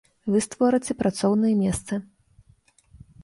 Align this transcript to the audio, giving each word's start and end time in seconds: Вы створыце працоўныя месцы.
Вы 0.35 0.39
створыце 0.45 0.95
працоўныя 1.01 1.55
месцы. 1.63 2.01